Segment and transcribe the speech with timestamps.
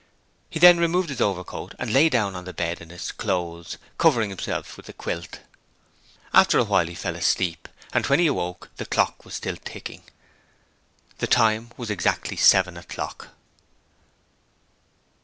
[0.49, 4.31] He then removed his overcoat and lay down on the bed in his clothes, covering
[4.31, 5.41] himself with the quilt.
[6.33, 10.01] After a while he fell asleep, and when he awoke the clock was still ticking.
[11.19, 13.27] The time was exactly seven o'clock.